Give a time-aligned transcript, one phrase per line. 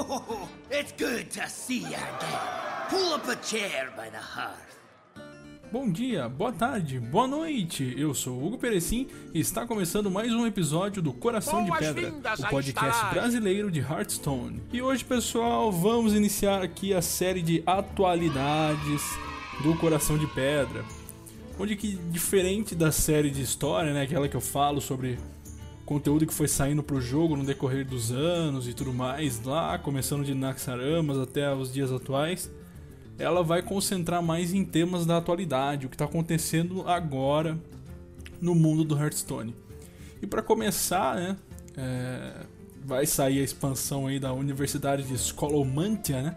[0.00, 2.38] Oh, it's good to see you again.
[2.88, 4.78] Pull up a chair by the hearth.
[5.72, 7.94] Bom dia, boa tarde, boa noite.
[7.98, 12.48] Eu sou Hugo Perecim e está começando mais um episódio do Coração de Pedra, o
[12.48, 14.62] podcast brasileiro de Hearthstone.
[14.72, 19.02] E hoje, pessoal, vamos iniciar aqui a série de atualidades
[19.64, 20.84] do Coração de Pedra.
[21.58, 25.18] Onde que diferente da série de história, né, aquela que eu falo sobre
[25.88, 30.22] conteúdo que foi saindo pro jogo no decorrer dos anos e tudo mais, lá começando
[30.22, 32.50] de Naxaramas até os dias atuais
[33.18, 37.58] ela vai concentrar mais em temas da atualidade, o que está acontecendo agora
[38.40, 39.54] no mundo do Hearthstone.
[40.22, 41.36] E para começar, né,
[41.76, 42.46] é,
[42.84, 46.36] vai sair a expansão aí da Universidade de Scolomantia, né,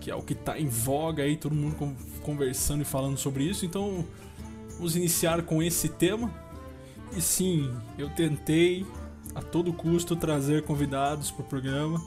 [0.00, 3.66] que é o que está em voga aí, todo mundo conversando e falando sobre isso.
[3.66, 4.04] Então,
[4.76, 6.32] vamos iniciar com esse tema.
[7.14, 8.86] E sim, eu tentei
[9.34, 12.00] a todo custo trazer convidados para o programa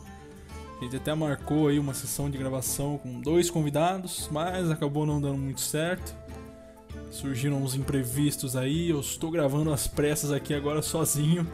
[0.80, 5.20] a gente até marcou aí uma sessão de gravação com dois convidados, mas acabou não
[5.20, 6.16] dando muito certo.
[7.11, 11.45] Surgiram uns imprevistos aí, eu estou gravando as pressas aqui agora sozinho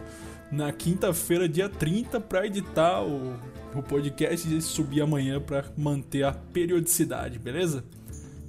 [0.51, 3.33] na quinta-feira, dia 30, para editar o,
[3.73, 7.83] o podcast e subir amanhã para manter a periodicidade, beleza?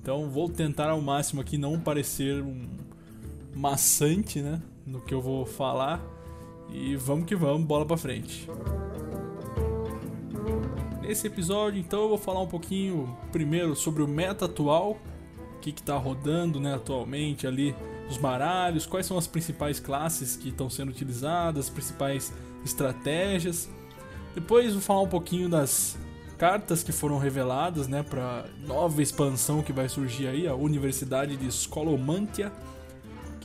[0.02, 2.68] Então vou tentar ao máximo aqui não parecer um
[3.54, 6.00] maçante, né, no que eu vou falar.
[6.70, 8.48] E vamos que vamos, bola para frente.
[11.02, 14.98] Nesse episódio, então, eu vou falar um pouquinho primeiro sobre o meta atual,
[15.56, 17.74] o que está rodando né, atualmente ali,
[18.10, 22.32] os baralhos, quais são as principais classes que estão sendo utilizadas, as principais
[22.64, 23.68] estratégias.
[24.34, 25.96] Depois vou falar um pouquinho das
[26.36, 31.50] cartas que foram reveladas né, para nova expansão que vai surgir aí, a Universidade de
[31.50, 32.52] Scolomantia,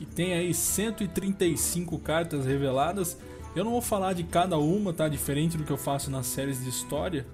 [0.02, 3.16] que tem aí 135 cartas reveladas.
[3.54, 5.08] Eu não vou falar de cada uma, tá?
[5.08, 7.24] Diferente do que eu faço nas séries de história.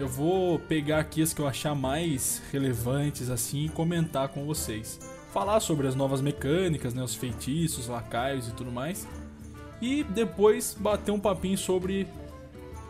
[0.00, 4.98] Eu vou pegar aqui as que eu achar mais relevantes assim e comentar com vocês.
[5.32, 9.06] Falar sobre as novas mecânicas, né, os feitiços, lacaios e tudo mais.
[9.80, 12.08] E depois bater um papinho sobre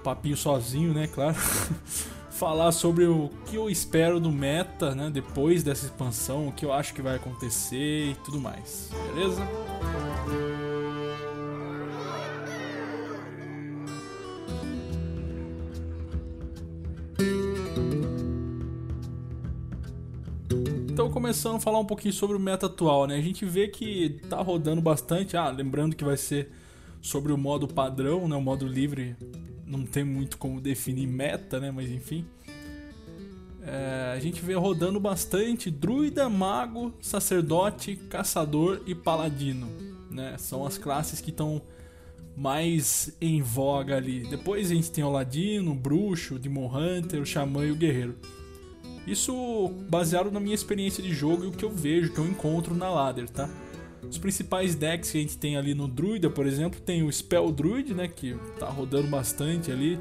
[0.03, 1.37] papinho sozinho, né, claro.
[2.39, 6.73] Falar sobre o que eu espero do meta, né, depois dessa expansão, o que eu
[6.73, 8.93] acho que vai acontecer e tudo mais.
[9.13, 9.43] Beleza?
[21.29, 23.17] começando a falar um pouquinho sobre o meta atual, né?
[23.17, 25.37] A gente vê que tá rodando bastante.
[25.37, 26.51] Ah, lembrando que vai ser
[27.03, 28.37] sobre o modo padrão, né?
[28.37, 29.17] O modo livre
[29.69, 31.71] não tem muito como definir meta, né?
[31.71, 32.25] Mas enfim.
[33.63, 39.69] É, a gente vê rodando bastante druida, mago, sacerdote, caçador e paladino,
[40.11, 40.37] né?
[40.39, 41.61] São as classes que estão
[42.35, 44.27] mais em voga ali.
[44.29, 47.77] Depois a gente tem o ladino, o bruxo, o demon hunter, o xamã e o
[47.77, 48.17] guerreiro.
[49.07, 52.75] Isso baseado na minha experiência de jogo e o que eu vejo, que eu encontro
[52.75, 53.51] na ladder, tá?
[54.03, 57.51] Os principais decks que a gente tem ali no Druida, por exemplo, tem o Spell
[57.51, 59.99] Druid, né, que tá rodando bastante ali.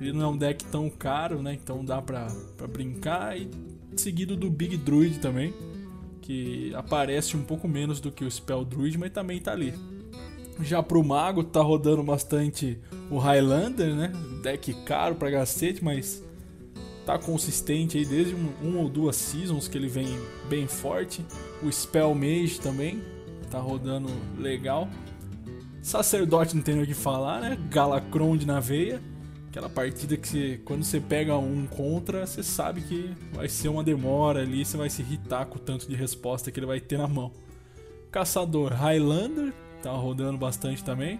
[0.00, 3.38] Ele não é um deck tão caro, né, então dá pra, pra brincar.
[3.38, 3.50] E
[3.96, 5.52] seguido do Big Druid também,
[6.20, 9.74] que aparece um pouco menos do que o Spell Druid, mas também tá ali.
[10.62, 12.78] Já pro Mago tá rodando bastante
[13.10, 14.12] o Highlander, né,
[14.42, 16.22] deck caro pra cacete, mas
[17.06, 20.06] tá consistente aí desde um, um, ou duas seasons que ele vem
[20.48, 21.24] bem forte.
[21.62, 23.02] O Spell Mage também
[23.50, 24.88] tá rodando legal.
[25.82, 27.58] Sacerdote não tem o que falar, né?
[27.70, 29.02] Galacronde na veia.
[29.48, 33.82] Aquela partida que você, quando você pega um contra, você sabe que vai ser uma
[33.82, 36.96] demora ali, você vai se irritar com o tanto de resposta que ele vai ter
[36.96, 37.32] na mão.
[38.12, 41.18] Caçador Highlander tá rodando bastante também.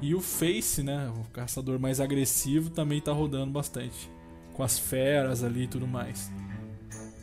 [0.00, 4.10] E o Face, né, o caçador mais agressivo, também tá rodando bastante
[4.54, 6.32] com as feras ali e tudo mais.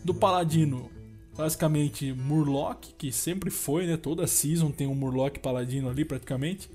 [0.03, 0.91] Do Paladino,
[1.35, 3.97] basicamente Murloc, que sempre foi, né?
[3.97, 6.69] Toda season tem um Murloc Paladino ali praticamente.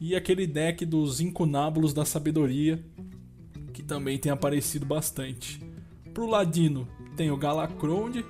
[0.00, 2.82] E aquele deck dos Incunábulos da Sabedoria,
[3.72, 5.60] que também tem aparecido bastante.
[6.12, 6.86] Pro Ladino
[7.16, 8.24] tem o Galacronde,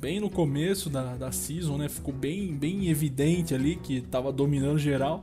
[0.00, 1.88] bem no começo da, da season, né?
[1.88, 5.22] Ficou bem, bem evidente ali que estava dominando geral.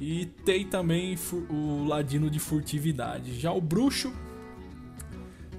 [0.00, 1.16] E tem também
[1.50, 3.38] o Ladino de Furtividade.
[3.38, 4.12] Já o Bruxo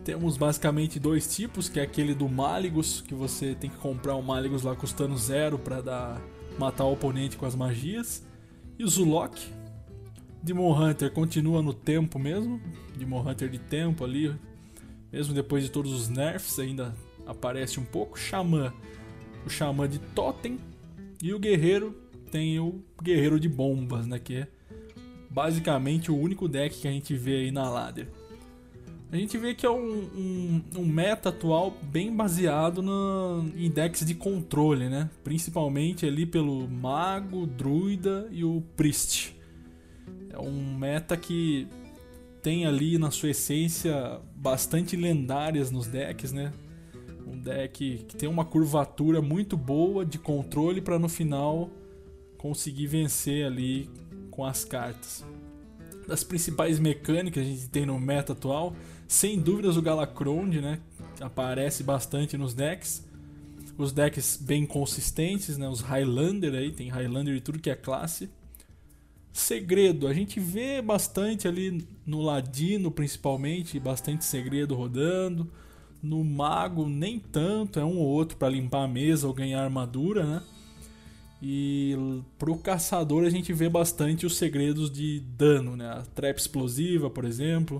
[0.03, 4.21] temos basicamente dois tipos, que é aquele do Maligus, que você tem que comprar um
[4.21, 6.21] Maligus lá custando zero para dar
[6.57, 8.25] matar o oponente com as magias.
[8.77, 9.41] E o Zulok.
[10.41, 12.59] Demon Hunter continua no tempo mesmo,
[12.97, 14.35] Demon Hunter de tempo ali,
[15.09, 16.93] mesmo depois de todos os nerfs ainda
[17.25, 18.19] aparece um pouco.
[18.19, 18.73] Xamã,
[19.45, 20.57] o Xamã de Totem.
[21.21, 21.95] E o Guerreiro
[22.29, 24.47] tem o Guerreiro de Bombas, né, que é
[25.29, 28.09] basicamente o único deck que a gente vê aí na ladder.
[29.13, 34.03] A gente vê que é um, um, um meta atual bem baseado no, em decks
[34.03, 35.07] de controle, né?
[35.23, 39.35] Principalmente ali pelo Mago, Druida e o Priest.
[40.31, 41.67] É um meta que
[42.41, 46.51] tem ali na sua essência bastante lendárias nos decks, né?
[47.27, 51.69] Um deck que tem uma curvatura muito boa de controle para no final
[52.35, 53.87] conseguir vencer ali
[54.31, 55.23] com as cartas.
[56.07, 58.75] Das principais mecânicas que a gente tem no meta atual,
[59.13, 60.79] sem dúvidas o Galacronde, né?
[61.21, 63.07] Aparece bastante nos decks.
[63.77, 65.69] Os decks bem consistentes, né?
[65.69, 68.27] Os Highlander aí, tem Highlander e tudo que é classe.
[69.31, 75.47] Segredo, a gente vê bastante ali no Ladino principalmente, bastante segredo rodando.
[76.01, 80.25] No Mago nem tanto, é um ou outro para limpar a mesa ou ganhar armadura,
[80.25, 80.43] né?
[81.39, 81.95] E
[82.39, 85.87] pro caçador a gente vê bastante os segredos de dano, né?
[85.87, 87.79] A trap explosiva, por exemplo,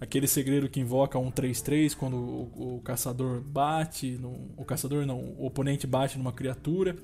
[0.00, 5.18] aquele segredo que invoca um 3-3 quando o, o, caçador bate, no, o caçador não,
[5.18, 6.96] o oponente bate numa criatura.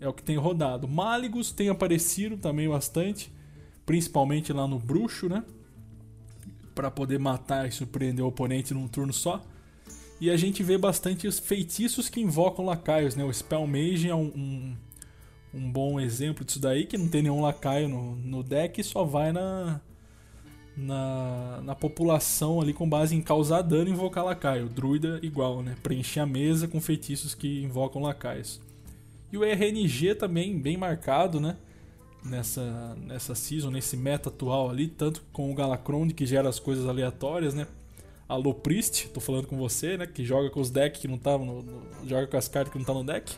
[0.00, 0.88] É o que tem rodado.
[0.88, 3.30] Máligos tem aparecido também bastante,
[3.84, 5.44] principalmente lá no bruxo, né?
[6.74, 9.44] Para poder matar e surpreender o oponente num turno só.
[10.18, 13.24] E a gente vê bastante os feitiços que invocam lacaios, né?
[13.24, 14.76] O Spell Mage é um, um,
[15.52, 19.04] um bom exemplo disso daí, que não tem nenhum lacaio no, no deck e só
[19.04, 19.82] vai na,
[20.80, 24.68] na, na população ali com base em causar dano e invocar lacaio.
[24.68, 25.76] Druida igual, né?
[25.82, 28.60] Preencher a mesa com feitiços que invocam lacaios.
[29.30, 31.56] E o RNG também bem marcado, né?
[32.24, 36.86] Nessa, nessa season, nesse meta atual ali, tanto com o Galacronde que gera as coisas
[36.86, 37.66] aleatórias, né?
[38.28, 40.06] Alô Priest, tô falando com você, né?
[40.06, 42.78] Que joga com os decks que não estavam no, no, joga com as cartas que
[42.78, 43.34] não tá no deck.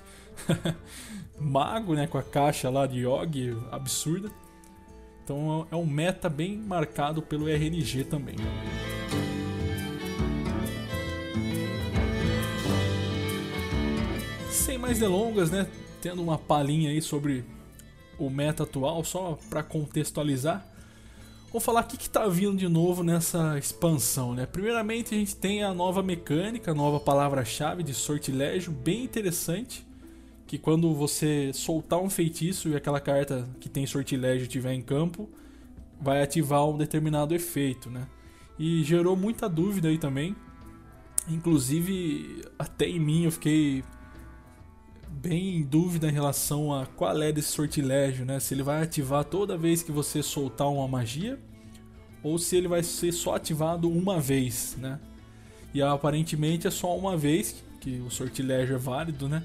[1.39, 2.07] Mago, né?
[2.07, 4.31] Com a caixa lá de Yogg, absurda.
[5.25, 8.35] Então é um meta bem marcado pelo RNG também.
[14.51, 15.67] Sem mais delongas, né?
[16.01, 17.45] Tendo uma palhinha aí sobre
[18.19, 20.67] o meta atual, só para contextualizar.
[21.53, 24.47] Vou falar o que está vindo de novo nessa expansão, né?
[24.47, 29.87] Primeiramente a gente tem a nova mecânica, a nova palavra-chave de sortilégio, bem interessante
[30.47, 35.29] que quando você soltar um feitiço e aquela carta que tem sortilégio estiver em campo,
[36.01, 38.07] vai ativar um determinado efeito, né?
[38.59, 40.37] E gerou muita dúvida aí também.
[41.29, 43.85] Inclusive, até em mim eu fiquei
[45.09, 48.41] bem em dúvida em relação a qual é desse sortilégio, né?
[48.41, 51.39] Se ele vai ativar toda vez que você soltar uma magia
[52.23, 54.99] ou se ele vai ser só ativado uma vez, né?
[55.75, 59.43] E aparentemente é só uma vez que o sortilégio é válido, né?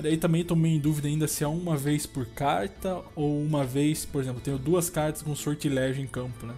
[0.00, 3.38] Mas daí também tô meio em dúvida ainda se é uma vez por carta ou
[3.42, 6.54] uma vez, por exemplo, tenho duas cartas com sortilégio em campo, né?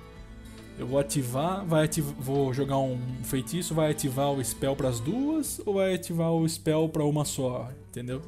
[0.78, 5.00] Eu vou ativar, vai ativar, vou jogar um feitiço, vai ativar o spell para as
[5.00, 8.22] duas ou vai ativar o spell para uma só, entendeu?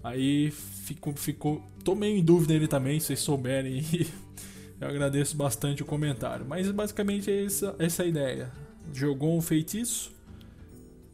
[0.00, 3.84] Aí fico, fico, tô meio em dúvida ele também, se vocês souberem.
[4.80, 6.46] eu agradeço bastante o comentário.
[6.48, 8.52] Mas basicamente é essa, essa a ideia.
[8.92, 10.12] Jogou um feitiço,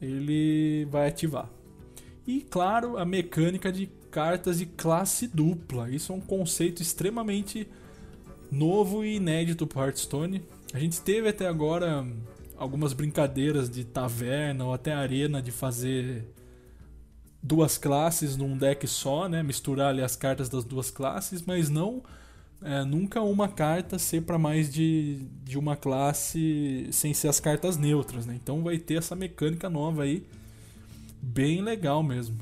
[0.02, 1.48] ele vai ativar.
[2.30, 5.90] E claro, a mecânica de cartas de classe dupla.
[5.90, 7.66] Isso é um conceito extremamente
[8.52, 10.40] novo e inédito para Hearthstone.
[10.72, 12.06] A gente teve até agora
[12.56, 16.24] algumas brincadeiras de taverna ou até arena de fazer
[17.42, 19.42] duas classes num deck só, né?
[19.42, 22.00] Misturar ali as cartas das duas classes, mas não
[22.62, 27.76] é, nunca uma carta ser para mais de, de uma classe sem ser as cartas
[27.76, 28.38] neutras, né?
[28.40, 30.24] Então vai ter essa mecânica nova aí
[31.22, 32.36] bem legal mesmo.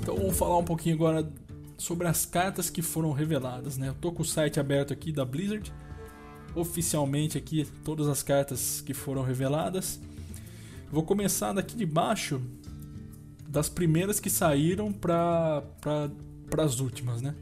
[0.00, 1.30] Então vamos falar um pouquinho agora
[1.78, 3.88] sobre as cartas que foram reveladas, né?
[3.88, 5.72] Eu tô com o site aberto aqui da Blizzard,
[6.54, 10.00] oficialmente aqui todas as cartas que foram reveladas.
[10.90, 12.40] Vou começar daqui de baixo
[13.48, 17.34] das primeiras que saíram para para as últimas, né?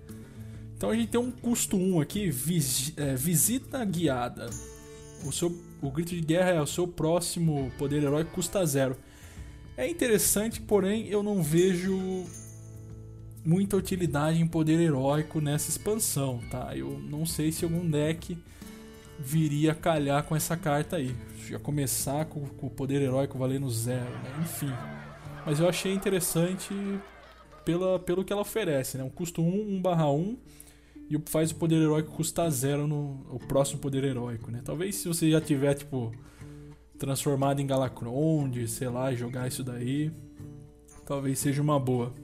[0.77, 2.31] Então a gente tem um custo 1 aqui,
[2.97, 4.51] é, visita guiada.
[5.25, 5.53] O seu
[5.83, 8.97] o grito de guerra é o seu próximo poder heróico custa zero.
[9.77, 12.25] É interessante, porém eu não vejo
[13.45, 16.77] muita utilidade em poder heróico nessa expansão, tá?
[16.77, 18.39] Eu não sei se algum deck
[19.19, 21.17] viria calhar com essa carta aí.
[21.49, 24.41] Já começar com, com o poder heróico valendo zero, né?
[24.43, 24.73] Enfim.
[25.45, 26.73] Mas eu achei interessante
[27.65, 29.03] pela, pelo que ela oferece, né?
[29.03, 30.37] Um custo 1, 1 barra 1
[31.11, 34.61] e faz o poder heróico custar zero no o próximo poder heróico, né?
[34.65, 36.13] Talvez se você já tiver, tipo,
[36.99, 40.11] transformado em Galacronde, sei lá, jogar isso daí,
[41.07, 42.15] talvez seja uma boa.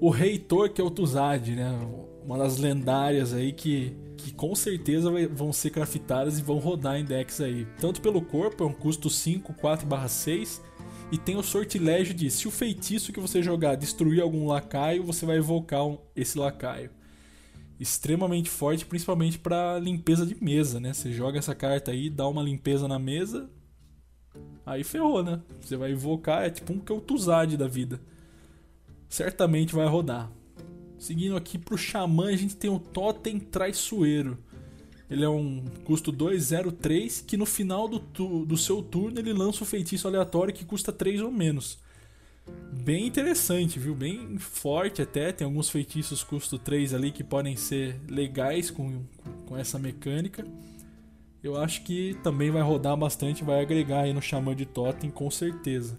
[0.00, 1.78] O Reitor, que é o Tuzad, né?
[2.24, 6.96] uma das lendárias aí que, que com certeza vai, vão ser craftadas e vão rodar
[6.96, 7.66] em decks aí.
[7.80, 10.60] Tanto pelo corpo, é um custo 5, 4/6
[11.10, 15.26] e tem o sortilégio de se o feitiço que você jogar destruir algum lacaio, você
[15.26, 16.90] vai evocar um, esse lacaio.
[17.82, 20.92] Extremamente forte, principalmente para limpeza de mesa, né?
[20.92, 23.50] Você joga essa carta aí, dá uma limpeza na mesa,
[24.64, 25.40] aí ferrou, né?
[25.60, 28.00] Você vai invocar, é tipo um Kel'Thuzad da vida.
[29.08, 30.30] Certamente vai rodar.
[30.96, 34.38] Seguindo aqui pro Xamã, a gente tem o Totem Traiçoeiro.
[35.10, 39.64] Ele é um custo 203 que no final do, tu, do seu turno ele lança
[39.64, 41.80] um feitiço aleatório que custa 3 ou menos.
[42.72, 43.94] Bem interessante, viu?
[43.94, 45.32] Bem forte até.
[45.32, 49.04] Tem alguns feitiços custo 3 ali que podem ser legais com,
[49.46, 50.44] com essa mecânica.
[51.42, 55.30] Eu acho que também vai rodar bastante, vai agregar aí no Xamã de Totem com
[55.30, 55.98] certeza.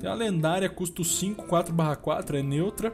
[0.00, 2.92] Tem a lendária custo 5, 4/4, é neutra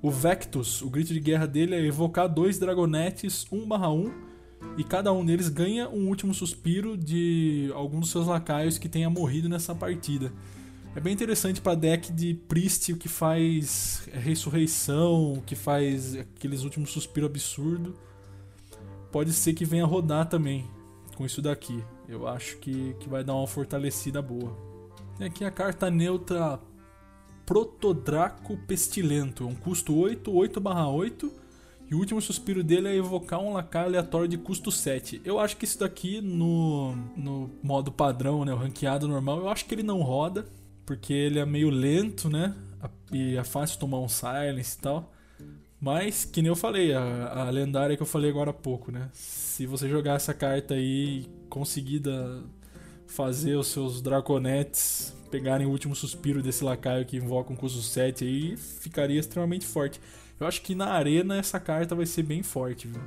[0.00, 4.12] o Vectus, o grito de guerra dele é evocar dois Dragonetes 1/1
[4.76, 9.10] e cada um deles ganha um último suspiro de algum dos seus lacaios que tenha
[9.10, 10.32] morrido nessa partida.
[10.96, 17.30] É bem interessante para deck de Priest que faz ressurreição, que faz aqueles últimos suspiros
[17.30, 17.94] absurdo.
[19.12, 20.68] Pode ser que venha rodar também
[21.14, 21.84] com isso daqui.
[22.08, 24.56] Eu acho que, que vai dar uma fortalecida boa.
[25.16, 26.60] Tem aqui a carta neutra
[27.44, 29.44] Protodraco Pestilento.
[29.44, 31.30] É um custo 8, 8/8.
[31.90, 35.22] E o último suspiro dele é evocar um lacaio aleatório de custo 7.
[35.24, 39.64] Eu acho que isso daqui no, no modo padrão, né, o ranqueado normal, eu acho
[39.64, 40.46] que ele não roda,
[40.88, 42.54] porque ele é meio lento, né?
[43.12, 45.12] E é fácil tomar um silence e tal.
[45.78, 49.10] Mas, que nem eu falei, a, a lendária que eu falei agora há pouco, né?
[49.12, 52.40] Se você jogar essa carta aí e conseguir da,
[53.06, 58.24] fazer os seus draconetes pegarem o último suspiro desse lacaio que invoca um custo 7
[58.24, 60.00] aí, ficaria extremamente forte.
[60.40, 63.02] Eu acho que na arena essa carta vai ser bem forte, viu?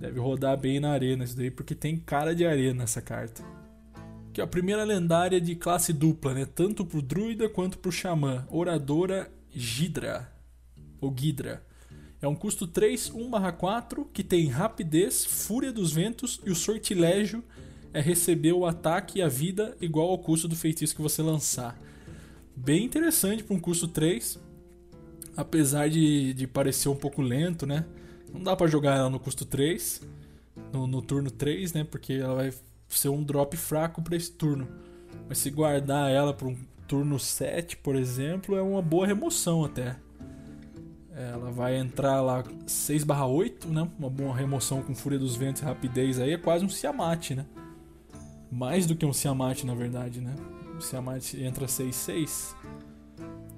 [0.00, 3.61] Deve rodar bem na arena isso daí, porque tem cara de arena essa carta.
[4.32, 6.46] Que é a primeira lendária de classe dupla, né?
[6.46, 8.46] Tanto pro druida quanto pro xamã.
[8.50, 10.32] Oradora Gidra.
[11.00, 11.62] Ou Gidra.
[12.20, 17.42] É um custo 3, 1/4, que tem rapidez, fúria dos ventos e o sortilégio
[17.92, 21.78] é receber o ataque e a vida igual ao custo do feitiço que você lançar.
[22.56, 24.38] Bem interessante para um custo 3,
[25.36, 27.84] apesar de, de parecer um pouco lento, né?
[28.32, 30.00] Não dá para jogar ela no custo 3,
[30.72, 31.84] no, no turno 3, né?
[31.84, 32.52] Porque ela vai
[32.98, 34.68] ser um drop fraco para esse turno.
[35.28, 36.56] Mas se guardar ela para um
[36.86, 39.96] turno 7, por exemplo, é uma boa remoção até.
[41.14, 43.88] Ela vai entrar lá 6/8, né?
[43.98, 47.46] Uma boa remoção com Fúria dos Ventos e Rapidez aí, é quase um Siamate, né?
[48.52, 50.34] mais do que um Siamat, na verdade, né?
[50.76, 52.54] O entra 6-6.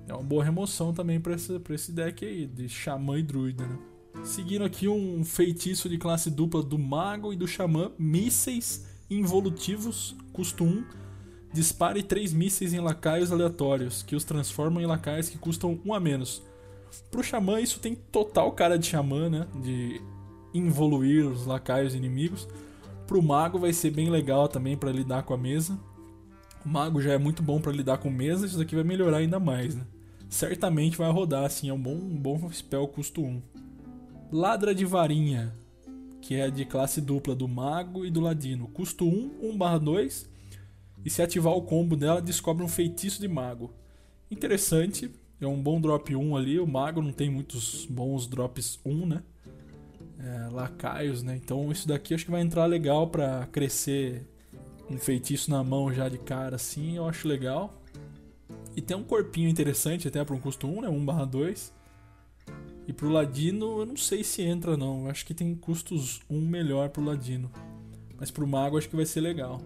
[0.07, 3.67] É uma boa remoção também para esse, pra esse deck aí, de Xamã e Druida,
[3.67, 3.77] né?
[4.23, 8.87] Seguindo aqui um feitiço de classe dupla do Mago e do Xamã, mísseis
[9.19, 10.85] involutivos, custo 1.
[11.53, 16.01] Dispare 3 mísseis em lacaios aleatórios, que os transformam em lacaios que custam 1 a
[16.01, 16.43] menos.
[17.11, 19.47] Pro Xamã, isso tem total cara de Xamã, né?
[19.63, 20.01] De
[20.53, 22.49] involuir os lacaios inimigos.
[23.07, 25.79] Pro mago vai ser bem legal também para lidar com a mesa.
[26.65, 29.39] O mago já é muito bom para lidar com mesa, isso daqui vai melhorar ainda
[29.39, 29.83] mais, né?
[30.29, 33.43] Certamente vai rodar assim, é um bom, um bom spell custo 1.
[34.33, 35.55] Ladra de varinha,
[36.25, 38.69] que é de classe dupla do mago e do ladino.
[38.69, 40.29] Custo 1, 1/2.
[41.05, 43.73] E se ativar o combo dela, descobre um feitiço de mago.
[44.31, 46.59] Interessante, é um bom drop 1 ali.
[46.59, 49.23] O mago não tem muitos bons drops 1, né?
[50.25, 51.37] é, lacaios, né?
[51.37, 54.27] Então isso daqui acho que vai entrar legal para crescer
[54.91, 57.83] um feitiço na mão já de cara assim, eu acho legal.
[58.77, 60.89] E tem um corpinho interessante até para um custo 1, né?
[60.89, 61.73] 1/2.
[62.87, 65.05] E pro Ladino, eu não sei se entra não.
[65.05, 67.51] Eu acho que tem custos 1 melhor pro Ladino.
[68.19, 69.61] Mas pro Mago acho que vai ser legal.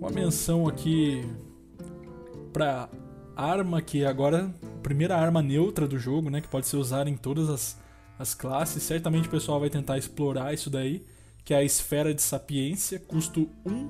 [0.00, 1.24] Uma menção aqui
[2.52, 2.88] para
[3.36, 4.52] arma que agora
[4.82, 7.76] primeira arma neutra do jogo, né, que pode ser usada em todas as,
[8.18, 8.82] as classes.
[8.82, 11.04] Certamente o pessoal vai tentar explorar isso daí,
[11.44, 13.88] que é a esfera de sapiência, custo 1,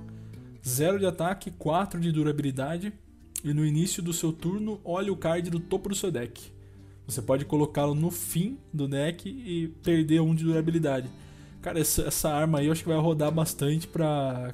[0.67, 2.93] 0 de ataque, 4 de durabilidade.
[3.45, 6.53] E no início do seu turno, olhe o card do topo do seu deck.
[7.07, 11.09] Você pode colocá-lo no fim do deck e perder um de durabilidade.
[11.63, 14.53] Cara, essa, essa arma aí eu acho que vai rodar bastante pra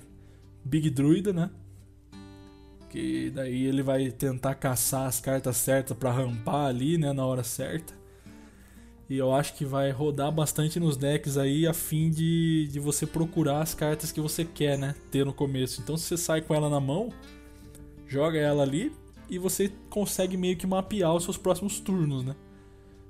[0.64, 1.50] Big Druida, né?
[2.92, 7.42] que daí ele vai tentar caçar as cartas certas para rampar ali, né, na hora
[7.42, 7.94] certa.
[9.12, 13.06] E eu acho que vai rodar bastante nos decks aí a fim de, de você
[13.06, 15.82] procurar as cartas que você quer, né, ter no começo.
[15.82, 17.10] Então se você sai com ela na mão,
[18.08, 18.90] joga ela ali
[19.28, 22.34] e você consegue meio que mapear os seus próximos turnos, né?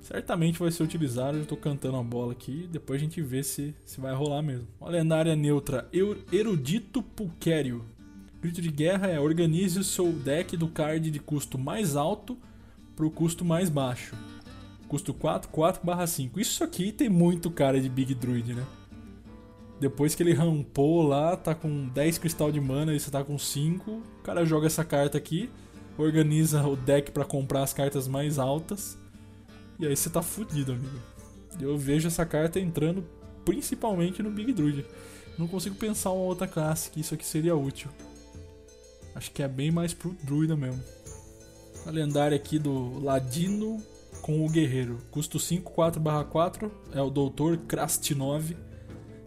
[0.01, 3.73] Certamente vai ser utilizado, eu tô cantando a bola aqui, depois a gente vê se,
[3.85, 4.67] se vai rolar mesmo.
[4.81, 5.89] Uma lendária neutra,
[6.33, 7.85] Erudito Pulquério.
[8.41, 12.37] Grito de guerra é organize o seu deck do card de custo mais alto
[12.97, 14.17] para o custo mais baixo.
[14.93, 16.39] Custo 4, 4 barra 5.
[16.39, 18.63] Isso aqui tem muito cara de Big Druid, né?
[19.81, 23.39] Depois que ele rampou lá, tá com 10 cristal de mana e você tá com
[23.39, 25.49] 5, o cara joga essa carta aqui,
[25.97, 28.99] organiza o deck para comprar as cartas mais altas,
[29.81, 31.01] e aí você tá fudido, amigo.
[31.59, 33.03] Eu vejo essa carta entrando
[33.47, 34.85] principalmente no Big Druid.
[35.39, 37.89] Não consigo pensar uma outra classe que isso aqui seria útil.
[39.15, 40.85] Acho que é bem mais pro druida mesmo.
[41.87, 43.83] A lendária aqui do Ladino
[44.23, 44.99] com o Guerreiro.
[45.11, 46.71] Custo 5, 4/4.
[46.95, 48.57] É o Doutor Krastinov.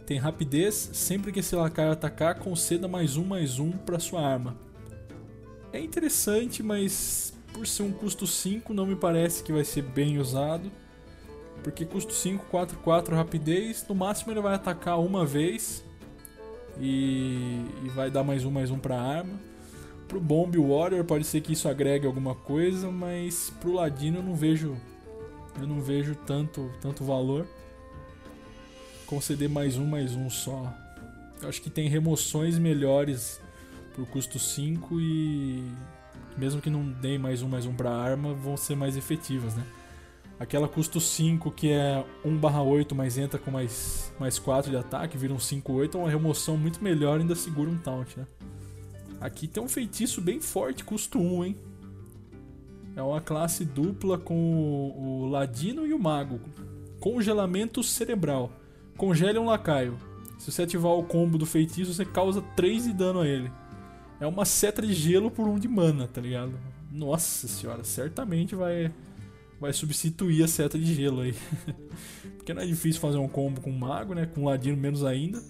[0.06, 0.90] Tem rapidez.
[0.92, 4.56] Sempre que esse lacaio atacar, conceda mais um, mais um para sua arma.
[5.72, 10.18] É interessante, mas por ser um custo 5, não me parece que vai ser bem
[10.18, 10.72] usado.
[11.62, 13.84] Porque custo 5, 4, 4 rapidez.
[13.88, 15.84] No máximo ele vai atacar uma vez.
[16.80, 19.38] E, e vai dar mais um, mais um pra arma.
[20.08, 24.34] Pro Bomb Warrior pode ser que isso agregue alguma coisa, mas pro Ladino eu não
[24.34, 24.76] vejo
[25.60, 27.46] eu não vejo tanto tanto valor.
[29.06, 30.72] Conceder mais um mais um só.
[31.42, 33.40] Eu acho que tem remoções melhores
[33.94, 35.64] pro custo 5 e
[36.36, 39.64] mesmo que não dê mais um mais um para arma, vão ser mais efetivas, né?
[40.38, 45.32] Aquela custo 5 que é 1/8, mas entra com mais mais 4 de ataque, vira
[45.32, 48.26] um 5/8, é uma remoção muito melhor e ainda segura um taunt, né?
[49.20, 51.56] Aqui tem um feitiço bem forte, custo 1, hein?
[52.94, 56.40] É uma classe dupla com o Ladino e o Mago.
[56.98, 58.50] Congelamento cerebral.
[58.96, 59.98] Congele um lacaio.
[60.38, 63.50] Se você ativar o combo do feitiço, você causa 3 de dano a ele.
[64.18, 66.58] É uma seta de gelo por 1 de mana, tá ligado?
[66.90, 68.92] Nossa senhora, certamente vai
[69.60, 71.34] vai substituir a seta de gelo aí.
[72.36, 74.26] Porque não é difícil fazer um combo com um mago, né?
[74.26, 75.42] Com um ladino menos ainda.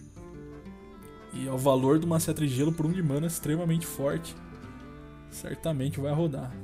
[1.33, 4.35] E o valor de uma Cetra de Gelo por um de mana é extremamente forte.
[5.31, 6.55] Certamente vai rodar.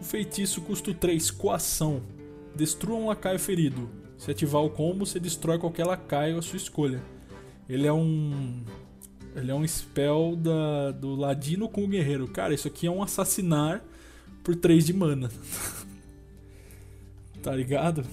[0.00, 2.02] O feitiço custo 3, Coação.
[2.54, 3.88] Destrua um lacaio ferido.
[4.18, 7.02] Se ativar o combo, você destrói qualquer lacaio à sua escolha.
[7.68, 8.62] Ele é um.
[9.34, 12.28] Ele é um spell da, do Ladino com o Guerreiro.
[12.28, 13.82] Cara, isso aqui é um assassinar
[14.44, 15.30] por 3 de mana.
[17.42, 18.04] tá ligado?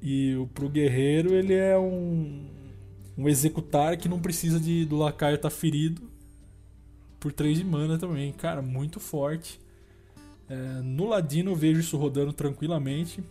[0.00, 2.46] E o pro Guerreiro ele é um
[3.22, 6.02] um executar que não precisa de do lacaio estar tá ferido
[7.20, 8.32] por 3 de mana também.
[8.32, 9.60] Cara, muito forte.
[10.48, 13.22] É, no Ladino eu vejo isso rodando tranquilamente.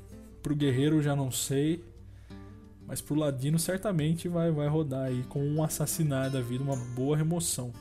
[0.41, 1.83] Pro Guerreiro já não sei.
[2.87, 7.17] Mas pro Ladino certamente vai, vai rodar aí com um assassinar da vida, uma boa
[7.17, 7.71] remoção.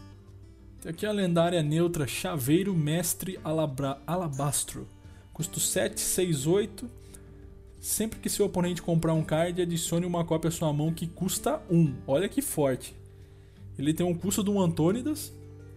[0.80, 4.88] Tem aqui a lendária neutra Chaveiro Mestre Alabra, Alabastro.
[5.32, 6.99] Custo 7, 6, 8
[7.80, 11.62] Sempre que seu oponente comprar um card, adicione uma cópia à sua mão que custa
[11.70, 11.94] 1.
[12.06, 12.94] Olha que forte.
[13.78, 15.32] Ele tem um custo do Antônidas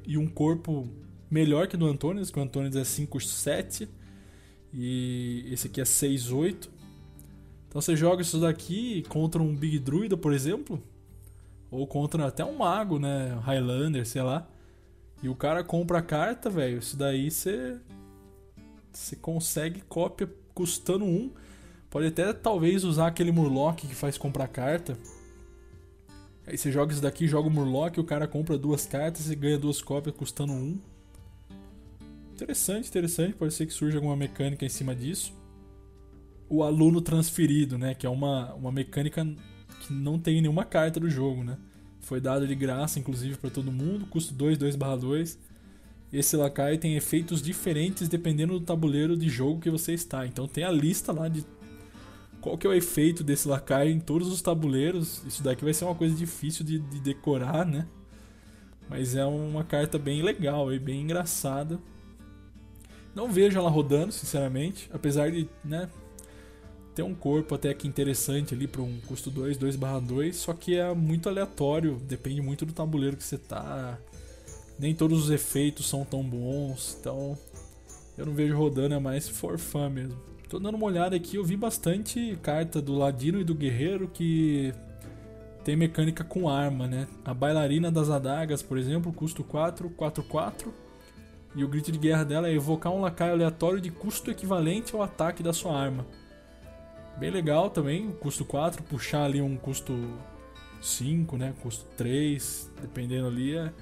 [0.05, 0.89] e um corpo
[1.31, 3.87] melhor que do Antônidas, que o Antônidas é 5-7
[4.73, 6.67] e esse aqui é 6-8.
[7.69, 10.83] Então você joga isso daqui contra um Big Druida, por exemplo,
[11.71, 14.45] ou contra até um mago, né, Highlander, sei lá.
[15.23, 16.79] E o cara compra a carta, velho.
[16.79, 17.79] Isso daí você
[18.91, 21.31] você consegue cópia custando 1.
[21.93, 24.97] Pode até talvez usar aquele Murloc que faz comprar carta.
[26.47, 29.59] Aí você joga isso daqui, joga o Murloc, o cara compra duas cartas e ganha
[29.59, 30.79] duas cópias custando um.
[32.33, 33.35] Interessante, interessante.
[33.35, 35.35] Pode ser que surja alguma mecânica em cima disso.
[36.49, 37.93] O aluno transferido, né?
[37.93, 39.23] Que é uma, uma mecânica
[39.81, 41.59] que não tem nenhuma carta do jogo, né?
[42.01, 44.07] Foi dado de graça, inclusive, para todo mundo.
[44.07, 45.37] Custo 2, 2/2.
[46.11, 50.25] Esse lacaio tem efeitos diferentes dependendo do tabuleiro de jogo que você está.
[50.25, 51.45] Então tem a lista lá de
[52.43, 55.23] qual que é o efeito desse lacaio em todos os tabuleiros.
[55.25, 57.87] Isso daqui vai ser uma coisa difícil de, de decorar, né?
[58.89, 61.79] Mas é uma carta bem legal e bem engraçada.
[63.15, 65.89] Não vejo ela rodando, sinceramente, apesar de, né,
[66.93, 70.93] ter um corpo até que interessante ali para um custo 2, 2/2, só que é
[70.93, 73.97] muito aleatório, depende muito do tabuleiro que você tá.
[74.77, 77.37] Nem todos os efeitos são tão bons, então
[78.17, 80.32] eu não vejo rodando, é mais for fun mesmo.
[80.53, 84.71] Tô dando uma olhada aqui, eu vi bastante carta do Ladino e do Guerreiro que
[85.63, 87.07] tem mecânica com arma, né?
[87.25, 90.71] A Bailarina das Adagas, por exemplo, custo 4, 4, 4.
[91.55, 95.01] E o grito de guerra dela é evocar um lacaio aleatório de custo equivalente ao
[95.01, 96.05] ataque da sua arma.
[97.17, 99.91] Bem legal também, custo 4, puxar ali um custo
[100.79, 101.55] 5, né?
[101.63, 103.73] Custo 3, dependendo ali, é,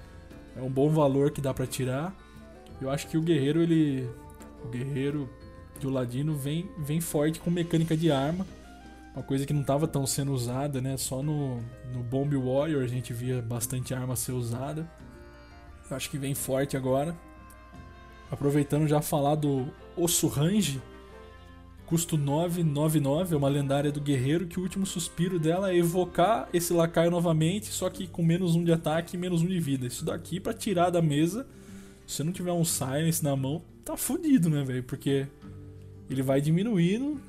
[0.55, 2.15] é um bom valor que dá para tirar.
[2.79, 4.09] Eu acho que o guerreiro, ele.
[4.63, 5.29] O guerreiro
[5.87, 8.45] de Ladino vem, vem forte com mecânica de arma.
[9.15, 10.95] Uma coisa que não estava tão sendo usada, né?
[10.95, 11.57] Só no,
[11.93, 14.89] no Bomb Warrior a gente via bastante arma ser usada.
[15.89, 17.15] Eu acho que vem forte agora.
[18.29, 19.67] Aproveitando já falar do
[19.97, 20.81] Osso Range,
[21.85, 26.71] custo 999, é uma lendária do guerreiro que o último suspiro dela é evocar esse
[26.71, 29.87] lacaio novamente, só que com menos um de ataque e menos um de vida.
[29.87, 31.45] Isso daqui para tirar da mesa,
[32.07, 34.83] se você não tiver um silence na mão, tá fudido, né, velho?
[34.83, 35.27] Porque
[36.11, 37.19] ele vai diminuindo,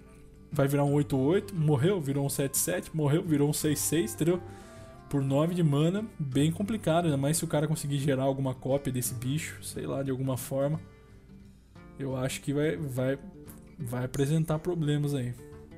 [0.50, 4.42] vai virar um 8-8, morreu, virou um 7-7, morreu, virou um 6-6, entendeu?
[5.08, 8.92] Por 9 de mana, bem complicado, ainda mais se o cara conseguir gerar alguma cópia
[8.92, 10.80] desse bicho, sei lá, de alguma forma.
[11.98, 13.18] Eu acho que vai, vai,
[13.78, 15.32] vai apresentar problemas aí.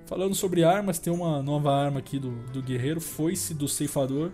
[0.07, 4.31] Falando sobre armas, tem uma nova arma aqui do, do guerreiro, Foice do Ceifador.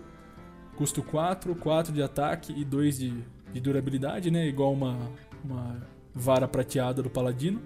[0.75, 4.47] Custo 4, 4 de ataque e 2 de, de durabilidade, né?
[4.47, 4.97] Igual uma,
[5.43, 5.81] uma
[6.13, 7.61] vara prateada do paladino.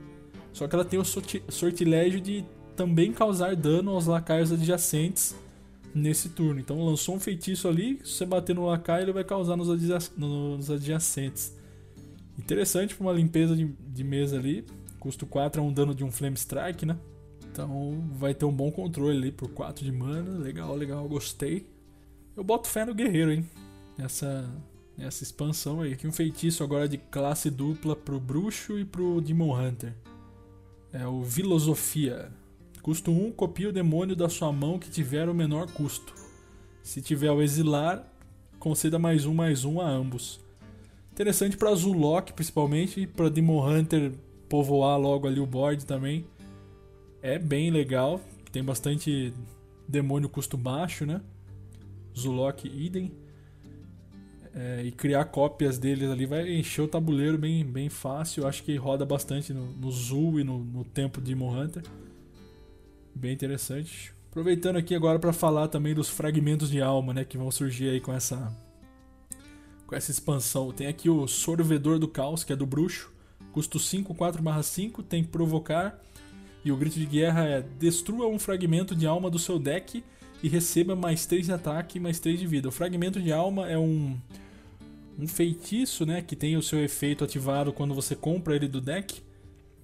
[0.55, 2.45] Só que ela tem o sortilégio de
[2.77, 5.35] também causar dano aos lacaios adjacentes
[5.93, 6.61] nesse turno.
[6.61, 9.67] Então lançou um feitiço ali, se você bater no lacaio, ele vai causar nos,
[10.15, 11.53] nos adjacentes.
[12.39, 14.65] Interessante para uma limpeza de, de, mesa ali.
[14.97, 16.97] Custo 4 é um dano de um Flame Strike, né?
[17.51, 20.39] Então vai ter um bom controle ali por 4 de mana.
[20.39, 21.69] Legal, legal, gostei.
[22.33, 23.45] Eu boto fé no guerreiro, hein?
[23.97, 24.49] Nessa,
[24.97, 25.91] nessa expansão aí.
[25.91, 29.93] Aqui um feitiço agora de classe dupla pro bruxo e pro Demon Hunter.
[30.97, 32.31] É o Filosofia.
[32.81, 36.15] Custo 1, copia o demônio da sua mão que tiver o menor custo.
[36.81, 38.09] Se tiver o exilar,
[38.59, 40.39] conceda mais um, mais um a ambos.
[41.11, 44.13] Interessante para Zulok, principalmente, para Demon Hunter
[44.47, 46.25] povoar logo ali o board também.
[47.21, 49.33] É bem legal, tem bastante
[49.85, 51.19] demônio custo baixo, né?
[52.17, 53.11] Zulok idem.
[54.57, 58.47] É, e criar cópias deles ali vai encher o tabuleiro bem, bem fácil.
[58.47, 61.83] Acho que roda bastante no, no Zul e no, no tempo de Demon Hunter.
[63.13, 64.13] Bem interessante.
[64.29, 67.99] Aproveitando aqui agora para falar também dos fragmentos de alma, né, que vão surgir aí
[67.99, 68.51] com essa
[69.85, 70.71] com essa expansão.
[70.71, 73.13] Tem aqui o Sorvedor do Caos, que é do bruxo,
[73.51, 76.01] custo 5 4/5, tem provocar
[76.63, 80.03] e o grito de guerra é destrua um fragmento de alma do seu deck
[80.41, 82.67] e receba mais 3 de ataque e mais 3 de vida.
[82.67, 84.17] O fragmento de alma é um
[85.17, 89.21] um feitiço, né, que tem o seu efeito ativado quando você compra ele do deck.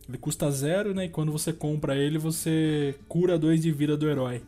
[0.08, 1.06] Ele custa zero, né?
[1.06, 4.42] E quando você compra ele, você cura 2 de vida do herói.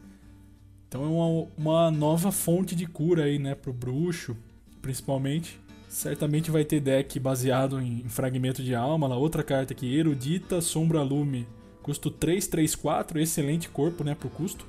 [0.88, 3.56] Então é uma, uma nova fonte de cura aí, né?
[3.56, 4.36] Pro bruxo,
[4.82, 5.60] principalmente.
[5.88, 9.08] Certamente vai ter deck baseado em fragmento de alma.
[9.08, 11.48] Lá, outra carta aqui, Erudita Sombra Lume.
[11.82, 13.19] Custo 3, 3, 4.
[13.19, 14.15] Excelente corpo, né?
[14.15, 14.65] Pro custo.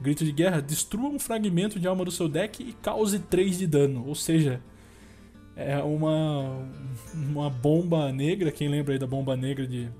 [0.00, 3.66] Grito de guerra, destrua um fragmento de alma do seu deck e cause 3 de
[3.66, 4.06] dano.
[4.06, 4.62] Ou seja,
[5.56, 6.66] é uma,
[7.14, 8.50] uma bomba negra.
[8.50, 9.90] Quem lembra aí da bomba negra de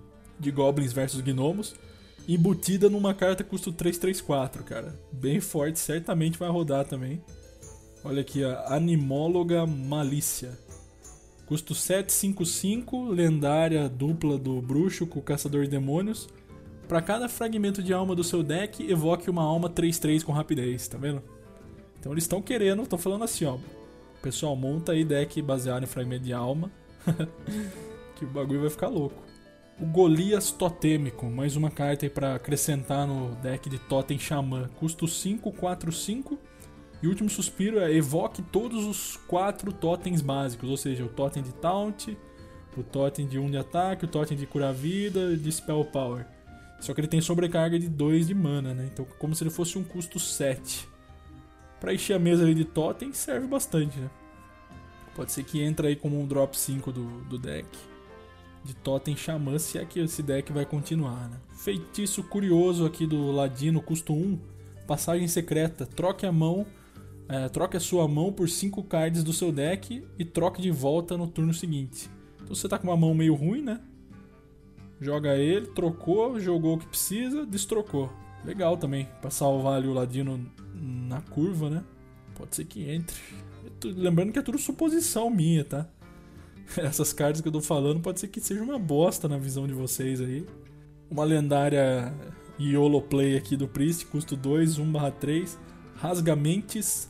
[0.41, 1.75] de Goblins versus Gnomos,
[2.27, 4.99] embutida numa carta custo 334, cara.
[5.13, 7.23] Bem forte, certamente vai rodar também.
[8.03, 10.59] Olha aqui, a Animóloga Malícia.
[11.45, 16.29] Custo 755, lendária dupla do bruxo com o caçador de demônios.
[16.89, 20.97] Para cada fragmento de alma do seu deck, evoque uma alma 3-3 com rapidez, tá
[20.97, 21.23] vendo?
[21.99, 23.59] Então eles estão querendo, estão falando assim, ó.
[24.23, 26.71] Pessoal, monta aí deck baseado em fragmento de alma.
[28.17, 29.23] que o bagulho vai ficar louco.
[29.81, 34.69] O Golias Totêmico, mais uma carta aí para acrescentar no deck de Totem Xamã.
[34.79, 36.39] Custo 5, 4, 5.
[37.03, 41.43] E o último suspiro é evoque todos os quatro totens básicos, ou seja, o totem
[41.43, 42.09] de Taunt,
[42.77, 46.27] o totem de 1 um de ataque, o totem de curar vida de Spell Power.
[46.79, 48.91] Só que ele tem sobrecarga de 2 de mana, né?
[48.93, 50.90] Então, como se ele fosse um custo 7.
[51.81, 54.11] Para encher a mesa ali de totem, serve bastante, né?
[55.15, 57.67] Pode ser que entre aí como um drop 5 do, do deck
[58.65, 61.29] de Totem Xamã, se é que esse deck vai continuar.
[61.29, 61.37] Né?
[61.57, 64.39] Feitiço curioso aqui do Ladino, custo 1,
[64.87, 66.67] passagem secreta, troque a mão,
[67.29, 71.17] é, troque a sua mão por 5 cards do seu deck e troque de volta
[71.17, 72.11] no turno seguinte.
[72.43, 73.81] Então você tá com uma mão meio ruim, né?
[75.01, 78.13] Joga ele, trocou, jogou o que precisa, destrocou.
[78.45, 81.85] Legal também, pra salvar ali o Ladino na curva, né?
[82.35, 83.17] Pode ser que entre.
[83.85, 85.89] Lembrando que é tudo suposição minha, tá?
[86.79, 89.75] essas cartas que eu tô falando pode ser que seja uma bosta na visão de
[89.75, 90.47] vocês aí.
[91.11, 92.15] Uma lendária
[92.59, 95.59] YOLO Play aqui do Priest, custo 2, 1/3,
[95.97, 97.09] Rasgamentes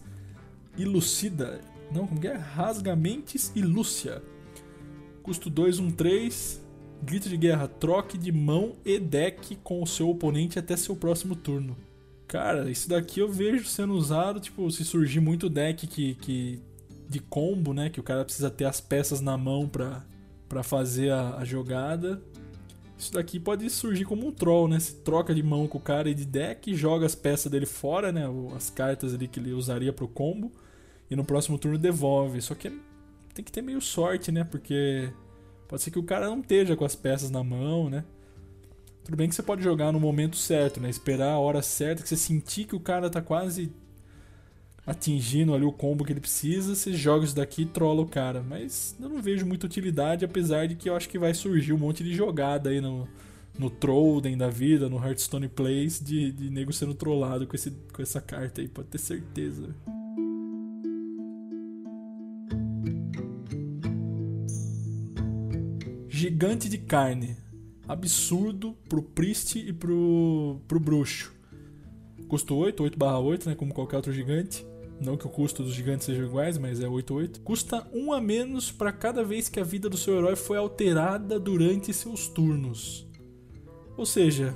[0.76, 1.60] e Lucida.
[1.92, 2.36] Não, como que é?
[2.36, 4.22] Rasgamentes e Lúcia.
[5.22, 6.64] Custo 2, 1, 3.
[7.02, 11.34] Grito de guerra, troque de mão e deck com o seu oponente até seu próximo
[11.34, 11.76] turno.
[12.30, 16.62] Cara, isso daqui eu vejo sendo usado, tipo, se surgir muito deck que, que
[17.08, 17.90] de combo, né?
[17.90, 20.04] Que o cara precisa ter as peças na mão pra,
[20.48, 22.22] para fazer a, a, jogada.
[22.96, 24.78] Isso daqui pode surgir como um troll, né?
[24.78, 28.12] Se troca de mão com o cara e de deck, joga as peças dele fora,
[28.12, 28.26] né?
[28.56, 30.52] As cartas ali que ele usaria pro combo.
[31.10, 32.40] E no próximo turno devolve.
[32.40, 32.70] Só que
[33.34, 34.44] tem que ter meio sorte, né?
[34.44, 35.12] Porque
[35.66, 38.04] pode ser que o cara não esteja com as peças na mão, né?
[39.04, 40.88] Tudo bem que você pode jogar no momento certo, né?
[40.88, 43.72] Esperar a hora certa, que você sentir que o cara tá quase
[44.86, 48.42] atingindo ali o combo que ele precisa, você joga isso daqui e trola o cara.
[48.42, 51.78] Mas eu não vejo muita utilidade, apesar de que eu acho que vai surgir um
[51.78, 53.08] monte de jogada aí no,
[53.58, 58.02] no Trollden da vida, no Hearthstone Place, de, de nego sendo trollado com, esse, com
[58.02, 59.74] essa carta aí, pode ter certeza.
[66.08, 67.36] Gigante de carne.
[67.90, 71.34] Absurdo pro Priest e pro, pro bruxo.
[72.28, 73.54] Custo 8, 8 barra 8, né?
[73.56, 74.64] Como qualquer outro gigante.
[75.00, 77.40] Não que o custo dos gigantes sejam iguais, mas é 8-8.
[77.42, 81.40] Custa 1 a menos para cada vez que a vida do seu herói foi alterada
[81.40, 83.08] durante seus turnos.
[83.96, 84.54] Ou seja,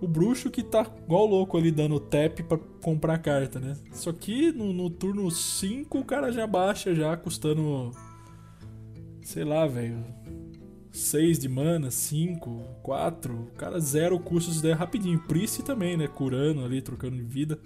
[0.00, 3.76] o bruxo que tá igual louco ali dando tap para comprar carta, né?
[3.92, 7.90] Só que no, no turno 5 o cara já baixa, já custando.
[9.22, 10.02] Sei lá, velho.
[10.92, 13.34] 6 de mana, 5, 4.
[13.34, 15.18] O cara zero o custo isso daí rapidinho.
[15.20, 16.08] Priest também, né?
[16.08, 17.58] Curando ali, trocando de vida.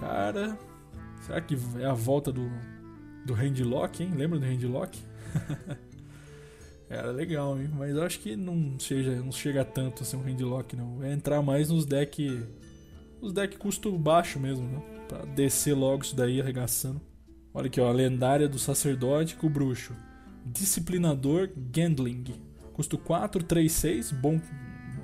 [0.00, 0.58] Cara,
[1.20, 2.50] será que é a volta do,
[3.24, 4.12] do Handlock, hein?
[4.14, 4.98] Lembra do Handlock?
[6.88, 7.68] Era legal, hein?
[7.74, 10.98] Mas eu acho que não, seja, não chega tanto assim um Handlock, não.
[10.98, 12.42] Vai entrar mais nos deck.
[13.20, 14.82] Os deck custo baixo mesmo, né?
[15.08, 17.00] Pra descer logo isso daí arregaçando.
[17.52, 17.88] Olha aqui, ó.
[17.88, 19.94] A lendária do sacerdote com o bruxo.
[20.46, 22.24] Disciplinador Gandling.
[22.72, 24.12] Custo 4, 3, 6.
[24.12, 24.40] Bom,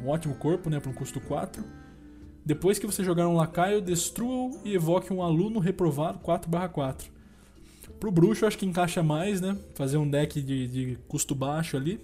[0.03, 0.79] um ótimo corpo, né?
[0.79, 1.65] Para um custo 4.
[2.45, 7.11] Depois que você jogar um lacaio, destrua-o e evoque um aluno reprovado 4/4.
[8.01, 9.57] Pro bruxo, acho que encaixa mais, né?
[9.75, 12.01] Fazer um deck de, de custo baixo ali.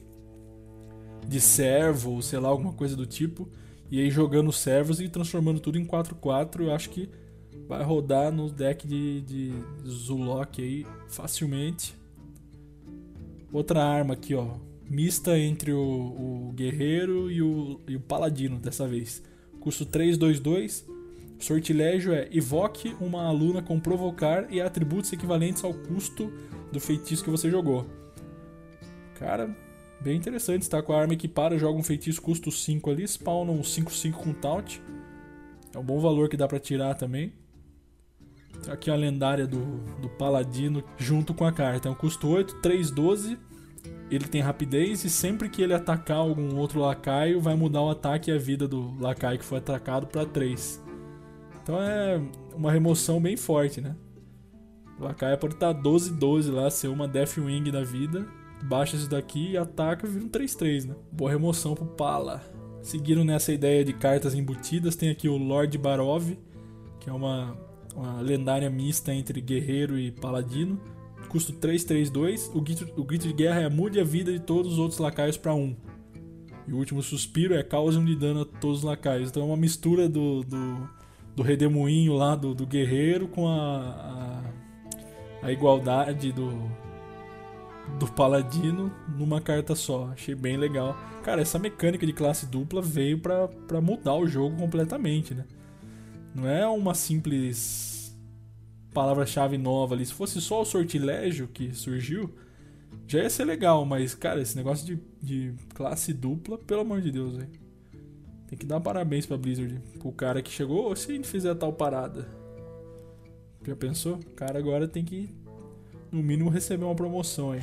[1.27, 3.49] De servo, sei lá, alguma coisa do tipo.
[3.91, 7.09] E aí jogando servos e transformando tudo em 4-4, eu acho que
[7.67, 9.53] vai rodar no deck de, de
[9.85, 11.98] Zulok aí facilmente.
[13.53, 14.57] Outra arma aqui, ó.
[14.89, 19.23] Mista entre o, o guerreiro e o, e o paladino dessa vez.
[19.61, 20.87] Custo 322.
[21.39, 26.33] Sortilégio é evoque uma aluna com provocar e atributos equivalentes ao custo
[26.73, 27.87] do feitiço que você jogou.
[29.15, 29.55] Cara,
[30.01, 30.63] bem interessante.
[30.63, 34.33] Está com a arma equipada, joga um feitiço custo 5 ali, spawna um 5-5 com
[34.33, 34.81] taunt.
[35.75, 37.33] É um bom valor que dá para tirar também.
[38.69, 41.89] Aqui a lendária do, do Paladino junto com a carta.
[41.89, 43.39] É um custo 8, 3, 12
[44.11, 48.31] ele tem rapidez e sempre que ele atacar algum outro lacaio, vai mudar o ataque
[48.31, 50.83] e a vida do lacaio que foi atacado para 3.
[51.63, 52.21] Então é
[52.55, 53.95] uma remoção bem forte, né?
[54.99, 58.27] O lacaio pode estar 12-12 lá, ser uma Deathwing da vida.
[58.65, 60.95] Baixa isso daqui e ataca vira um 3-3, né?
[61.13, 62.43] Boa remoção pro Pala.
[62.81, 66.31] Seguindo nessa ideia de cartas embutidas, tem aqui o Lord Barov,
[66.99, 67.57] que é uma,
[67.99, 70.81] uma lendária mista entre guerreiro e paladino
[71.29, 72.51] custo 332.
[72.55, 75.37] O grito, o grito de guerra é mude a vida de todos os outros lacaios
[75.37, 75.77] para 1.
[76.67, 79.31] E o último suspiro é cause um de dano a todos os lacaios.
[79.31, 80.89] Então é uma mistura do, do,
[81.37, 84.43] do redemoinho lá do, do guerreiro com a,
[85.43, 86.51] a, a igualdade do,
[87.99, 90.11] do paladino numa carta só.
[90.13, 90.97] Achei bem legal.
[91.23, 95.45] Cara, essa mecânica de classe dupla veio para mudar o jogo completamente, né?
[96.35, 98.17] Não é uma simples
[98.93, 100.05] palavra-chave nova ali.
[100.05, 102.35] Se fosse só o sortilégio que surgiu,
[103.07, 107.11] já ia ser legal, mas, cara, esse negócio de, de classe dupla, pelo amor de
[107.11, 107.39] Deus.
[108.47, 109.81] Tem que dar parabéns pra Blizzard.
[109.99, 112.29] Pro cara que chegou, se a gente fizer tal parada.
[113.67, 114.17] Já pensou?
[114.17, 115.29] O cara agora tem que,
[116.11, 117.61] no mínimo, receber uma promoção aí.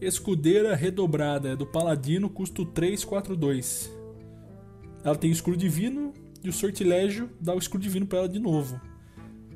[0.00, 3.90] Escudeira redobrada, é do Paladino, custo 342.
[5.02, 8.80] Ela tem escudo divino e o sortilégio dá o escudo divino pra ela de novo.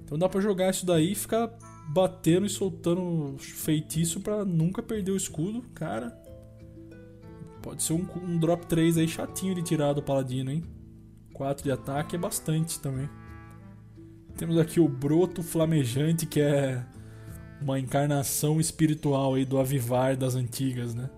[0.05, 1.51] Então dá pra jogar isso daí e ficar
[1.89, 6.11] batendo e soltando feitiço para nunca perder o escudo, cara.
[7.63, 10.63] Pode ser um, um, drop 3 aí chatinho de tirar do paladino, hein?
[11.33, 13.09] 4 de ataque é bastante também.
[14.37, 16.85] Temos aqui o broto flamejante, que é
[17.63, 21.09] uma encarnação espiritual aí do avivar das antigas, né?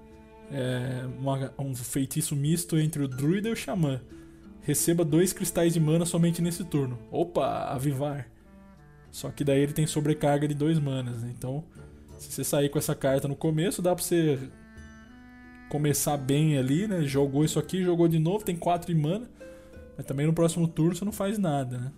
[0.50, 4.00] É uma, um feitiço misto entre o druida e o xamã.
[4.66, 6.98] Receba dois cristais de mana somente nesse turno.
[7.08, 8.28] Opa, avivar.
[9.12, 11.22] Só que daí ele tem sobrecarga de dois manas.
[11.22, 11.32] Né?
[11.38, 11.62] Então,
[12.18, 14.36] se você sair com essa carta no começo, dá pra você
[15.68, 17.02] começar bem ali, né?
[17.02, 19.30] Jogou isso aqui, jogou de novo, tem 4 de mana.
[19.96, 21.92] Mas também no próximo turno você não faz nada, né?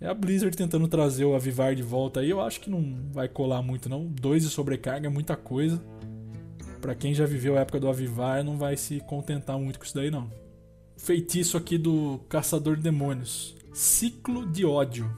[0.00, 2.30] É a Blizzard tentando trazer o Avivar de volta aí.
[2.30, 4.06] Eu acho que não vai colar muito, não.
[4.06, 5.80] 2 de sobrecarga é muita coisa.
[6.80, 9.94] Pra quem já viveu a época do Avivar, não vai se contentar muito com isso
[9.94, 10.28] daí, não.
[10.96, 13.54] Feitiço aqui do Caçador de Demônios.
[13.72, 15.10] Ciclo de ódio.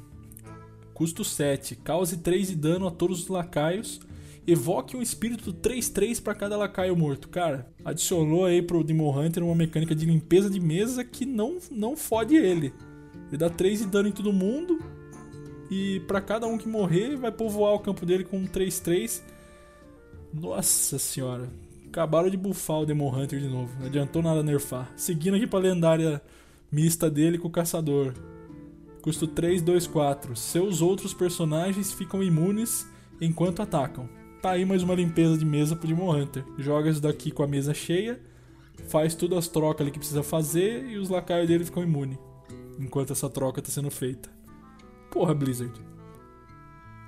[0.94, 1.76] Custo 7.
[1.76, 4.00] Cause 3 de dano a todos os lacaios.
[4.46, 7.28] Evoque um espírito 3-3 para cada lacaio morto.
[7.28, 11.96] Cara, adicionou aí pro Demon Hunter uma mecânica de limpeza de mesa que não, não
[11.96, 12.72] fode ele.
[13.28, 14.78] Ele dá 3 de dano em todo mundo.
[15.70, 19.20] E para cada um que morrer, vai povoar o campo dele com um 3-3.
[20.32, 21.48] Nossa senhora.
[21.96, 23.74] Acabaram de bufar o Demon Hunter de novo.
[23.80, 24.92] Não adiantou nada nerfar.
[24.98, 26.20] Seguindo aqui pra lendária
[26.70, 28.12] mista dele com o caçador.
[29.00, 30.36] Custo 3, 2, 4.
[30.36, 32.86] Seus outros personagens ficam imunes
[33.18, 34.06] enquanto atacam.
[34.42, 36.44] Tá aí mais uma limpeza de mesa pro Demon Hunter.
[36.58, 38.20] Joga isso daqui com a mesa cheia,
[38.88, 42.18] faz todas as trocas ali que precisa fazer e os lacaios dele ficam imunes.
[42.78, 44.28] Enquanto essa troca tá sendo feita.
[45.10, 45.72] Porra, Blizzard.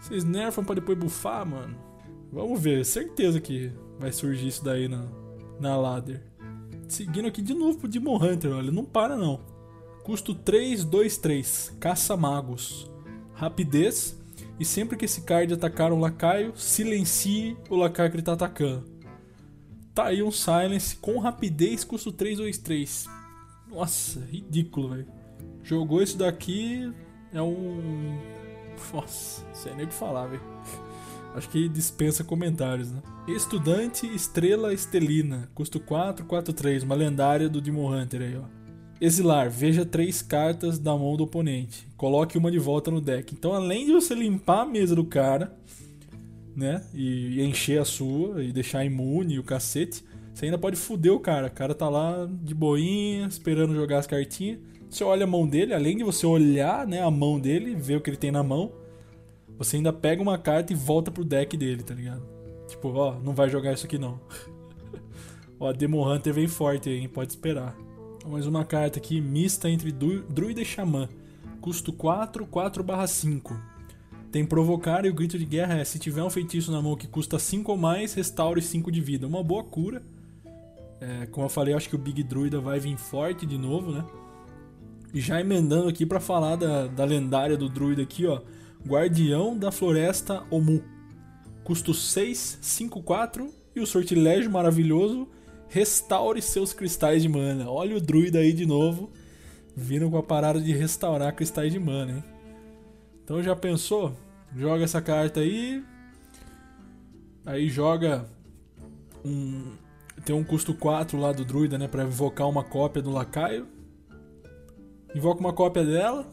[0.01, 1.88] Vocês nerfam pra depois bufar, mano?
[2.33, 5.07] Vamos ver, certeza que vai surgir isso daí na,
[5.59, 6.23] na ladder.
[6.87, 9.41] Seguindo aqui de novo pro Demon Hunter, olha, não para não.
[10.05, 11.77] Custo 3, 2, 3.
[11.79, 12.91] Caça magos.
[13.35, 14.19] Rapidez.
[14.59, 18.85] E sempre que esse card atacar um lacaio, silencie o lacaio que ele tá atacando.
[19.95, 23.07] Tá aí um silence com rapidez, custo 3, 2, 3.
[23.69, 25.07] Nossa, ridículo, velho.
[25.63, 26.93] Jogou isso daqui,
[27.33, 28.19] é um.
[28.93, 30.43] Nossa, sei nem o que falar, velho.
[31.35, 33.01] Acho que dispensa comentários, né?
[33.29, 38.45] Estudante Estrela Estelina, custo 4, 4, 3, uma lendária do Demon Hunter aí, ó.
[39.01, 41.87] Exilar, veja três cartas da mão do oponente.
[41.97, 43.33] Coloque uma de volta no deck.
[43.33, 45.57] Então, além de você limpar a mesa do cara,
[46.57, 46.83] né?
[46.93, 50.03] E encher a sua e deixar imune o cacete,
[50.35, 51.47] você ainda pode fuder o cara.
[51.47, 54.59] O cara tá lá de boinha, esperando jogar as cartinhas.
[54.91, 58.01] Você olha a mão dele, além de você olhar né, a mão dele, ver o
[58.01, 58.73] que ele tem na mão,
[59.59, 62.23] você ainda pega uma carta e volta pro deck dele, tá ligado?
[62.69, 64.21] Tipo, ó, não vai jogar isso aqui não.
[65.59, 67.09] ó, Demon Hunter vem forte aí, hein?
[67.09, 67.77] Pode esperar.
[68.25, 71.09] Mais uma carta aqui, mista entre Druida e Xamã.
[71.61, 73.61] Custo 4, 4 5.
[74.31, 77.09] Tem provocar e o grito de guerra é se tiver um feitiço na mão que
[77.09, 79.27] custa 5 ou mais, restaure 5 de vida.
[79.27, 80.03] Uma boa cura.
[81.01, 84.05] É, como eu falei, acho que o Big Druida vai vir forte de novo, né?
[85.13, 88.41] E já emendando aqui para falar da, da lendária do druida aqui, ó.
[88.89, 90.83] Guardião da Floresta Omu.
[91.63, 93.53] Custo 6, 5, 4.
[93.77, 95.29] E o sortilégio maravilhoso.
[95.69, 97.71] Restaure seus cristais de mana.
[97.71, 99.11] Olha o druida aí de novo.
[99.77, 102.25] Vindo com a parada de restaurar cristais de mana, hein?
[103.23, 104.17] Então já pensou?
[104.57, 105.85] Joga essa carta aí.
[107.45, 108.27] Aí joga
[109.23, 109.73] um.
[110.25, 111.87] Tem um custo 4 lá do druida, né?
[111.87, 113.69] Pra invocar uma cópia do lacaio
[115.15, 116.27] invoca uma cópia dela,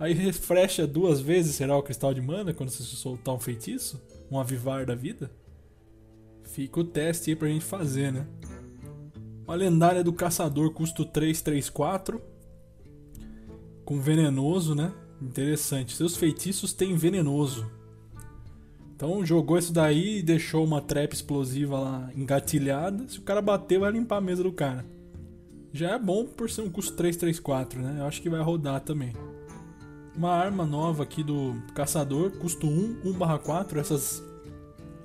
[0.00, 4.02] aí refresha duas vezes, será o cristal de mana quando você soltar um feitiço?
[4.30, 5.30] Um avivar da vida?
[6.42, 8.26] Fica o teste aí pra gente fazer, né?
[9.44, 12.20] Uma lendária do caçador, custo 334.
[13.84, 14.92] Com venenoso, né?
[15.20, 15.94] Interessante.
[15.94, 17.70] Seus feitiços têm venenoso.
[18.94, 23.08] Então jogou isso daí e deixou uma trap explosiva lá engatilhada.
[23.08, 24.84] Se o cara bater, vai limpar a mesa do cara.
[25.72, 27.96] Já é bom por ser um custo 334, né?
[28.00, 29.12] Eu acho que vai rodar também.
[30.20, 34.22] Uma arma nova aqui do caçador, custo 1, 1/4, essas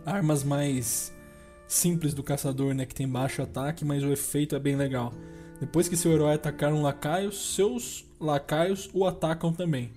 [0.05, 1.15] armas mais
[1.65, 5.13] simples do caçador, né, que tem baixo ataque, mas o efeito é bem legal.
[5.57, 9.93] Depois que seu herói atacar um lacaio, seus lacaios o atacam também.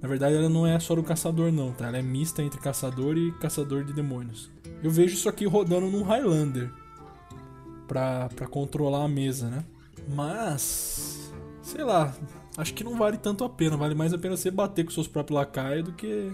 [0.00, 1.88] Na verdade, ela não é só do caçador não, tá?
[1.88, 4.52] Ela é mista entre caçador e caçador de demônios.
[4.84, 6.72] Eu vejo isso aqui rodando num Highlander
[7.88, 9.64] pra controlar a mesa, né?
[10.06, 12.14] Mas, sei lá,
[12.58, 13.76] acho que não vale tanto a pena.
[13.76, 16.30] Vale mais a pena você bater com seus próprios lacaios do que.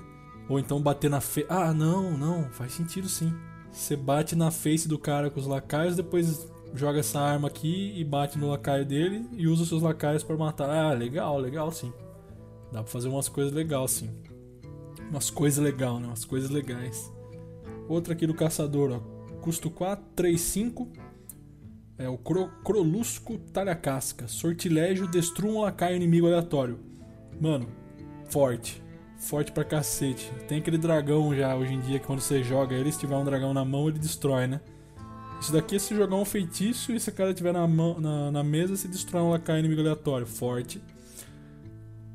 [0.49, 1.47] Ou então bater na face.
[1.49, 3.33] Ah, não, não, faz sentido sim.
[3.71, 8.05] Você bate na face do cara com os lacaios, depois joga essa arma aqui e
[8.05, 10.69] bate no lacaio dele e usa os seus lacaios para matar.
[10.69, 11.93] Ah, legal, legal sim.
[12.73, 14.11] Dá pra fazer umas coisas legais sim.
[15.11, 16.07] Umas coisas legais, né?
[16.07, 17.13] Umas coisas legais.
[17.89, 19.15] Outra aqui do caçador, ó.
[19.41, 20.89] Custo 4, 3, 5.
[21.97, 24.27] É o Cro Crolusco Talha Casca.
[24.27, 26.81] Sortilégio, destrua um lacaio inimigo aleatório.
[27.41, 27.69] Mano,
[28.29, 28.83] forte.
[29.19, 30.31] Forte pra cacete.
[30.49, 33.25] Tem aquele dragão já hoje em dia que quando você joga ele, se tiver um
[33.25, 34.61] dragão na mão, ele destrói, né?
[35.41, 38.31] Isso daqui é se jogar um feitiço e se o cara tiver na, mão, na,
[38.31, 40.27] na mesa, se destrói um lacaio inimigo aleatório.
[40.27, 40.83] Forte.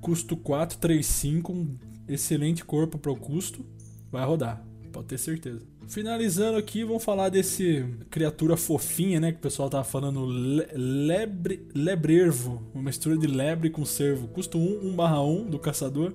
[0.02, 1.54] Custo 4, 3, 5.
[1.54, 1.78] Um
[2.08, 3.66] excelente corpo pro custo.
[4.12, 5.62] Vai rodar, pode ter certeza.
[5.88, 9.32] Finalizando aqui, vamos falar desse criatura fofinha, né?
[9.32, 12.62] Que o pessoal tava falando, lebre, lebrervo.
[12.74, 14.28] Uma mistura de lebre com cervo.
[14.28, 16.14] Custo 1, 1 barra 1 do caçador.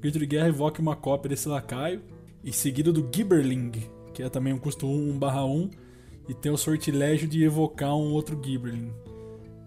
[0.00, 2.02] Grito de guerra evoque uma cópia desse lacaio.
[2.44, 3.72] E seguido do Gibberling,
[4.12, 5.70] que é também um custo 1, 1 barra 1.
[6.28, 8.90] e tem o sortilégio de evocar um outro Gibralin.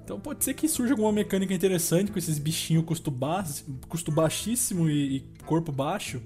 [0.04, 3.46] Então pode ser que surja alguma mecânica interessante com esses bichinhos custo, ba
[3.88, 6.20] custo baixíssimo e, e corpo baixo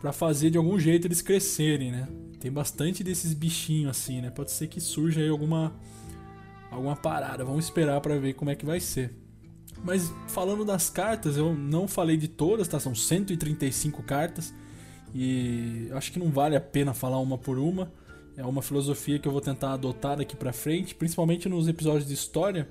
[0.00, 2.08] para fazer de algum jeito eles crescerem, né?
[2.40, 4.30] Tem bastante desses bichinhos assim, né?
[4.30, 5.74] Pode ser que surja aí alguma
[6.70, 7.44] alguma parada.
[7.44, 9.14] Vamos esperar para ver como é que vai ser.
[9.82, 12.78] Mas falando das cartas, eu não falei de todas, tá?
[12.78, 14.54] São 135 cartas
[15.14, 17.90] e acho que não vale a pena falar uma por uma.
[18.36, 22.14] É uma filosofia que eu vou tentar adotar daqui para frente, principalmente nos episódios de
[22.14, 22.68] história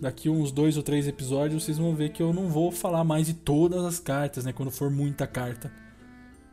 [0.00, 3.26] daqui uns dois ou três episódios vocês vão ver que eu não vou falar mais
[3.26, 4.52] de todas as cartas, né?
[4.52, 5.72] Quando for muita carta.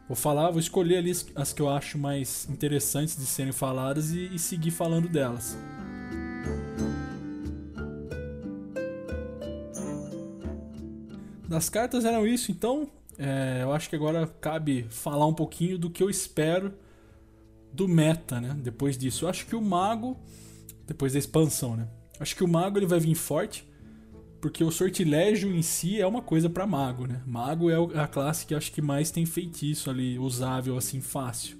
[0.07, 4.35] Vou falar, vou escolher ali as que eu acho mais interessantes de serem faladas e,
[4.35, 5.57] e seguir falando delas.
[11.47, 15.89] Das cartas eram isso, então é, eu acho que agora cabe falar um pouquinho do
[15.89, 16.73] que eu espero
[17.71, 18.55] do meta, né?
[18.61, 20.17] Depois disso, eu acho que o mago,
[20.85, 21.87] depois da expansão, né?
[22.19, 23.67] Acho que o mago ele vai vir forte,
[24.43, 27.21] porque o sortilégio em si é uma coisa para mago, né?
[27.25, 31.55] Mago é a classe que acho que mais tem feitiço ali usável assim fácil.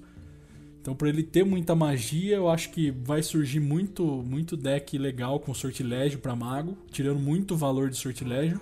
[0.82, 5.40] Então, para ele ter muita magia, eu acho que vai surgir muito, muito deck legal
[5.40, 8.60] com sortilégio para mago, tirando muito valor de sortilégio.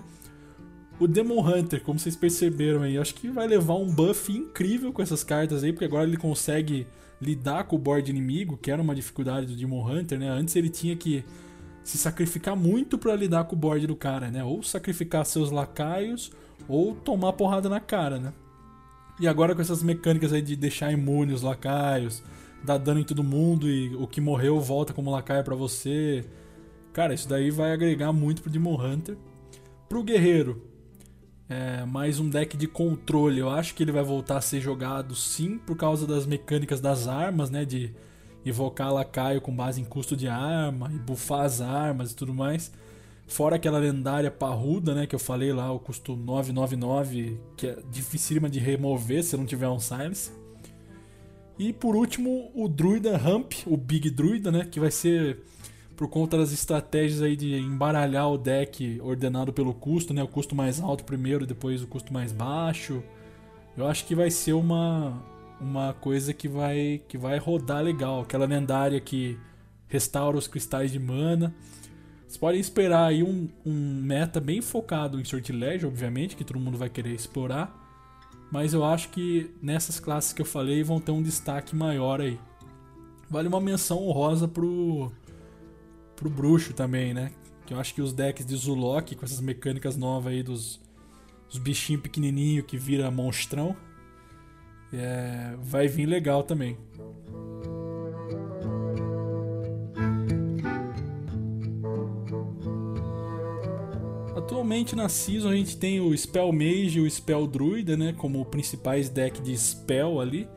[1.00, 5.02] O Demon Hunter, como vocês perceberam aí, acho que vai levar um buff incrível com
[5.02, 6.86] essas cartas aí, porque agora ele consegue
[7.20, 10.28] lidar com o board inimigo, que era uma dificuldade do Demon Hunter, né?
[10.28, 11.24] Antes ele tinha que
[11.84, 14.44] se sacrificar muito para lidar com o board do cara, né?
[14.44, 16.30] Ou sacrificar seus lacaios
[16.68, 18.32] ou tomar porrada na cara, né?
[19.20, 22.22] E agora com essas mecânicas aí de deixar imune os lacaios,
[22.64, 26.24] dar dano em todo mundo e o que morreu volta como lacaio para você.
[26.92, 29.16] Cara, isso daí vai agregar muito pro Demon Hunter.
[29.88, 30.62] Pro guerreiro,
[31.48, 33.38] é, mais um deck de controle.
[33.38, 37.06] Eu acho que ele vai voltar a ser jogado sim por causa das mecânicas das
[37.06, 37.64] armas, né?
[37.64, 37.94] De
[38.44, 42.72] invocar lacaio com base em custo de arma e bufar as armas e tudo mais.
[43.26, 48.50] Fora aquela lendária parruda, né, que eu falei lá, o custo 999, que é dificílima
[48.50, 50.30] de remover se não tiver um silence.
[51.58, 55.40] E por último, o druida Ramp, o Big Druida, né, que vai ser
[55.96, 60.54] por conta das estratégias aí de embaralhar o deck ordenado pelo custo, né, o custo
[60.54, 63.02] mais alto primeiro, depois o custo mais baixo.
[63.76, 65.22] Eu acho que vai ser uma
[65.62, 69.38] uma coisa que vai que vai rodar legal, aquela lendária que
[69.88, 71.54] restaura os cristais de mana.
[72.22, 76.78] Vocês podem esperar aí um, um meta bem focado em sortilégio, obviamente, que todo mundo
[76.78, 77.78] vai querer explorar.
[78.50, 82.38] Mas eu acho que nessas classes que eu falei vão ter um destaque maior aí.
[83.28, 85.12] Vale uma menção honrosa pro,
[86.16, 87.32] pro bruxo também, né?
[87.66, 90.80] Que eu acho que os decks de Zulok, com essas mecânicas novas aí dos,
[91.48, 93.76] dos bichinhos pequenininhos que vira monstrão,
[94.92, 96.76] é, vai vir legal também.
[104.36, 108.44] Atualmente na Season a gente tem o Spell Mage e o Spell Druida, né, como
[108.44, 110.48] principais deck de Spell ali.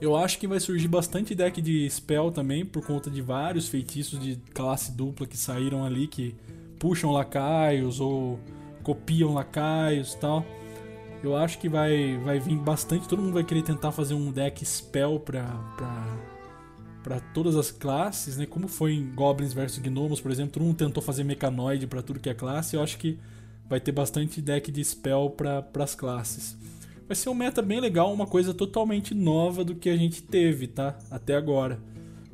[0.00, 4.20] Eu acho que vai surgir bastante deck de Spell também, por conta de vários feitiços
[4.20, 6.34] de classe dupla que saíram ali, que
[6.78, 8.38] puxam lacaios ou
[8.82, 10.44] copiam lacaios e tal.
[11.26, 13.08] Eu acho que vai, vai vir bastante.
[13.08, 15.44] Todo mundo vai querer tentar fazer um deck spell pra,
[15.76, 16.18] pra,
[17.02, 18.46] pra todas as classes, né?
[18.46, 20.52] Como foi em Goblins vs Gnomos, por exemplo.
[20.52, 22.76] Todo mundo tentou fazer mecanoide para tudo que é classe.
[22.76, 23.18] Eu acho que
[23.68, 26.56] vai ter bastante deck de spell para as classes.
[27.06, 30.66] Vai ser um meta bem legal, uma coisa totalmente nova do que a gente teve,
[30.66, 30.98] tá?
[31.10, 31.78] Até agora.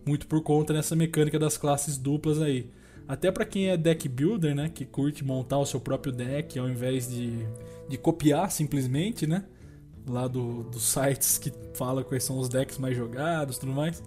[0.05, 2.70] Muito por conta dessa mecânica das classes duplas aí.
[3.07, 6.68] Até para quem é deck builder, né, que curte montar o seu próprio deck ao
[6.68, 7.46] invés de,
[7.88, 9.44] de copiar simplesmente, né,
[10.07, 14.03] lá do, dos sites que fala quais são os decks mais jogados, tudo mais.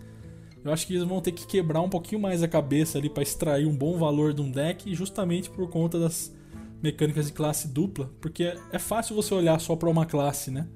[0.63, 3.21] Eu acho que eles vão ter que quebrar um pouquinho mais a cabeça ali para
[3.21, 6.33] extrair um bom valor de um deck, justamente por conta das
[6.81, 10.67] mecânicas de classe dupla, porque é fácil você olhar só para uma classe, né?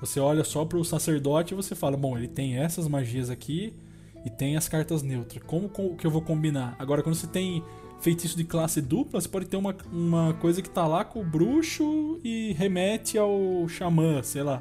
[0.00, 3.74] Você olha só para o sacerdote e você fala, bom, ele tem essas magias aqui,
[4.26, 5.40] e tem as cartas neutras.
[5.44, 6.74] Como que eu vou combinar?
[6.80, 7.62] Agora, quando você tem
[8.00, 11.24] feitiço de classe dupla, você pode ter uma, uma coisa que tá lá com o
[11.24, 14.60] bruxo e remete ao xamã, sei lá.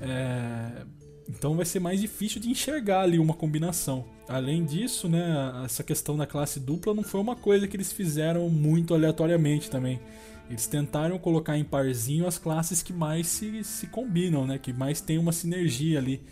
[0.00, 0.86] É...
[1.28, 4.04] Então vai ser mais difícil de enxergar ali uma combinação.
[4.28, 8.48] Além disso, né, essa questão da classe dupla não foi uma coisa que eles fizeram
[8.48, 10.00] muito aleatoriamente também.
[10.48, 15.00] Eles tentaram colocar em parzinho as classes que mais se, se combinam, né, que mais
[15.00, 16.22] tem uma sinergia ali.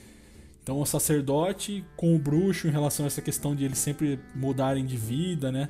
[0.66, 4.84] Então, o sacerdote com o bruxo em relação a essa questão de eles sempre mudarem
[4.84, 5.68] de vida, né?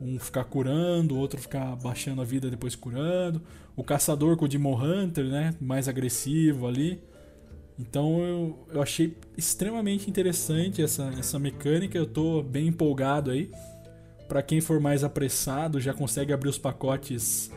[0.00, 3.42] Um ficar curando, o outro ficar baixando a vida depois curando.
[3.76, 5.54] O caçador com o Demon Hunter, né?
[5.60, 6.98] Mais agressivo ali.
[7.78, 13.50] Então eu, eu achei extremamente interessante essa, essa mecânica, eu tô bem empolgado aí.
[14.26, 17.52] Para quem for mais apressado, já consegue abrir os pacotes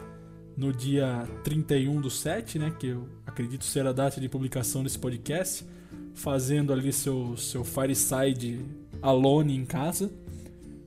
[0.57, 4.99] no dia 31 do 7, né, que eu acredito ser a data de publicação desse
[4.99, 5.65] podcast,
[6.13, 8.59] fazendo ali seu, seu Fireside
[9.01, 10.11] Alone em casa.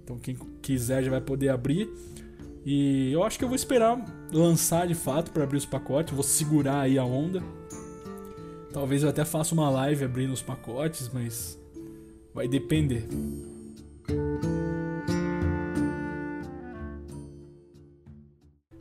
[0.03, 1.89] Então quem quiser já vai poder abrir.
[2.65, 4.03] E eu acho que eu vou esperar
[4.33, 7.43] lançar de fato para abrir os pacotes, vou segurar aí a onda.
[8.73, 11.59] Talvez eu até faça uma live abrindo os pacotes, mas
[12.35, 13.07] vai depender.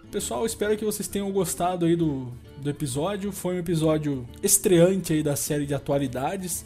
[0.10, 2.32] Pessoal, espero que vocês tenham gostado aí do,
[2.64, 3.32] do episódio.
[3.32, 6.66] Foi um episódio estreante aí da série de atualidades.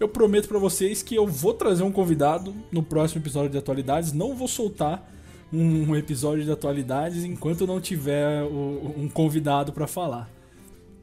[0.00, 4.12] Eu prometo para vocês que eu vou trazer um convidado no próximo episódio de atualidades.
[4.12, 5.10] Não vou soltar
[5.52, 10.28] um episódio de atualidades enquanto não tiver um convidado para falar.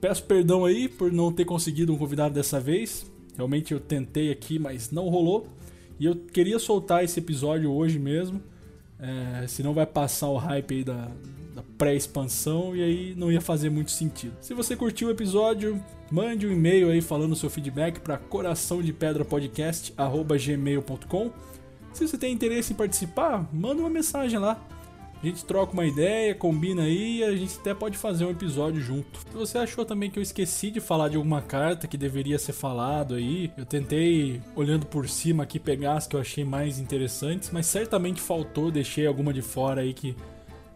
[0.02, 3.10] Peço perdão aí por não ter conseguido um convidado dessa vez.
[3.38, 5.48] Realmente eu tentei aqui, mas não rolou.
[6.00, 8.42] E eu queria soltar esse episódio hoje mesmo.
[9.00, 11.10] É, senão vai passar o hype aí da
[11.62, 14.34] pré-expansão e aí não ia fazer muito sentido.
[14.42, 15.82] Se você curtiu o episódio,
[16.12, 21.32] mande um e-mail aí falando seu feedback para coração de pedra podcast@gmail.com.
[21.94, 24.60] Se você tem interesse em participar, manda uma mensagem lá.
[25.22, 28.82] A gente troca uma ideia, combina aí e a gente até pode fazer um episódio
[28.82, 29.20] junto.
[29.20, 32.54] Se você achou também que eu esqueci de falar de alguma carta que deveria ser
[32.54, 37.52] falado aí, eu tentei, olhando por cima aqui, pegar as que eu achei mais interessantes,
[37.52, 40.16] mas certamente faltou, deixei alguma de fora aí que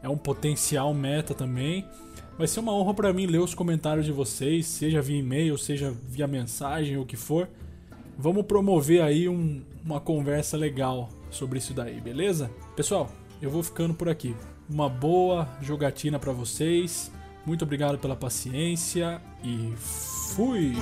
[0.05, 1.83] é um potencial meta também.
[2.37, 5.93] Vai ser uma honra para mim ler os comentários de vocês, seja via e-mail, seja
[6.07, 7.49] via mensagem, ou o que for.
[8.17, 12.51] Vamos promover aí um, uma conversa legal sobre isso daí, beleza?
[12.75, 13.09] Pessoal,
[13.41, 14.35] eu vou ficando por aqui.
[14.69, 17.11] Uma boa jogatina para vocês.
[17.45, 20.73] Muito obrigado pela paciência e fui!